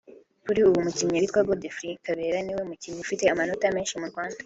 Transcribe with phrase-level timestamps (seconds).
[0.45, 4.37] Kuri ubu umukinnyi witwa Godfrey Kabera niwe mukinnyi ufite amanota menshi mu Rwanda